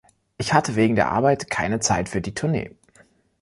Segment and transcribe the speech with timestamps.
[0.39, 2.75] Ich hatte wegen der Arbeit keine Zeit für die Tournee.